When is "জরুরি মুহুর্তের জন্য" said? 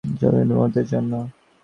0.21-1.11